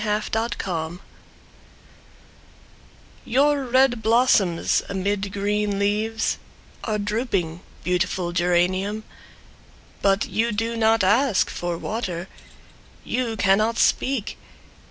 Mabel 0.03 0.19
Osborne 0.43 0.99
Your 3.23 3.65
red 3.65 4.01
blossoms 4.01 4.81
amid 4.89 5.31
green 5.31 5.77
leaves 5.77 6.39
Are 6.83 6.97
drooping, 6.97 7.61
beautiful 7.83 8.31
geranium! 8.31 9.03
But 10.01 10.25
you 10.27 10.51
do 10.53 10.75
not 10.75 11.03
ask 11.03 11.51
for 11.51 11.77
water. 11.77 12.27
You 13.03 13.37
cannot 13.37 13.77
speak! 13.77 14.39